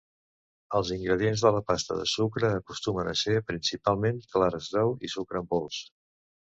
[0.79, 5.45] Els ingredients de la pasta de sucre acostumen a ser principalment clares d'ou i sucre
[5.47, 5.85] en pols.